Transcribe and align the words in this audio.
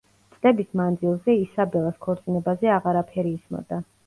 წლების 0.35 0.71
მანძილზე 0.79 1.35
ისაბელას 1.41 2.01
ქორწინებაზე 2.07 2.73
აღარაფერი 2.79 3.37
ისმოდა. 3.39 3.81